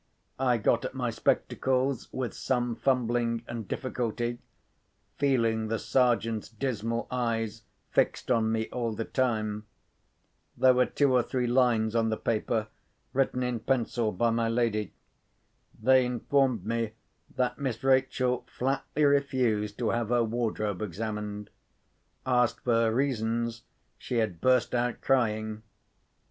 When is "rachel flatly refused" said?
17.83-19.77